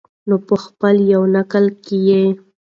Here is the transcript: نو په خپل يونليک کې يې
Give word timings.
نو 0.27 0.35
په 0.47 0.55
خپل 0.63 0.95
يونليک 1.11 1.51
کې 1.85 1.97
يې 2.07 2.23